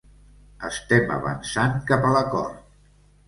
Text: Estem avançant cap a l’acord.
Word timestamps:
Estem 0.69 1.11
avançant 1.17 1.77
cap 1.91 2.07
a 2.09 2.13
l’acord. 2.17 2.65